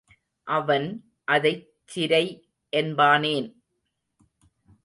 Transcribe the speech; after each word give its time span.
அவன் 0.47 0.87
அதைச் 1.25 1.67
சிரை 1.85 2.23
என்பானேன்? 2.73 3.49